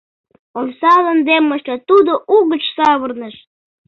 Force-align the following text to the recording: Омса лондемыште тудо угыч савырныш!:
Омса 0.57 0.93
лондемыште 1.05 1.75
тудо 1.89 2.13
угыч 2.35 2.63
савырныш!: 2.75 3.35